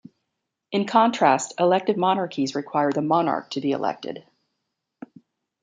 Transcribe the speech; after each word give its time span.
In 0.71 0.87
contrast, 0.87 1.53
elective 1.59 1.95
monarchies 1.95 2.55
require 2.55 2.91
the 2.91 3.03
monarch 3.03 3.51
to 3.51 3.61
be 3.61 3.69
elected. 3.71 4.25